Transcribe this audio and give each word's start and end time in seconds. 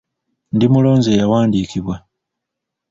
Ndi 0.55 0.65
mulonzi 0.73 1.09
eyawandiikibwa. 1.13 1.95